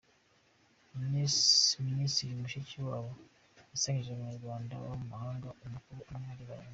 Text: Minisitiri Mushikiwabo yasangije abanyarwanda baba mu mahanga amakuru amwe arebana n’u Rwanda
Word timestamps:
Minisitiri 1.79 2.39
Mushikiwabo 2.41 3.11
yasangije 3.71 4.09
abanyarwanda 4.11 4.79
baba 4.81 4.95
mu 5.01 5.07
mahanga 5.13 5.47
amakuru 5.65 5.99
amwe 6.13 6.29
arebana 6.33 6.55
n’u 6.55 6.57
Rwanda 6.57 6.69